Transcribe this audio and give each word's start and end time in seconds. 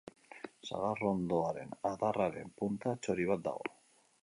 Sagarrondoaren 0.69 1.77
adarraren 1.91 2.51
punta 2.63 2.97
txori 3.05 3.31
bat 3.33 3.47
dago. 3.53 3.73